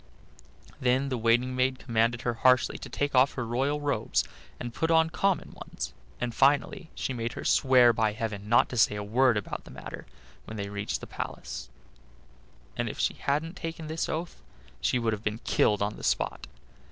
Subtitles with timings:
[0.79, 4.23] Then the waiting maid commanded her harshly to take off her royal robes,
[4.59, 8.49] and to put on her common ones, and finally she made her swear by heaven
[8.49, 10.07] not to say a word about the matter
[10.45, 11.69] when they reached the palace;
[12.75, 14.41] and if she hadn't taken this oath
[14.81, 16.47] she would have been killed on the spot.